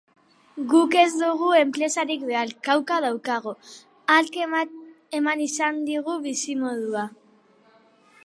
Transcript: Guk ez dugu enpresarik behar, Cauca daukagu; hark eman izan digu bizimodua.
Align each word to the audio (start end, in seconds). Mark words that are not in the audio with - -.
Guk 0.69 0.95
ez 0.99 1.09
dugu 1.17 1.49
enpresarik 1.57 2.23
behar, 2.29 2.53
Cauca 2.69 2.95
daukagu; 3.05 3.53
hark 4.15 4.41
eman 5.19 5.45
izan 5.47 5.79
digu 5.91 6.17
bizimodua. 6.27 7.07